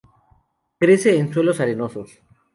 [0.79, 2.23] Crece en suelos arenosos.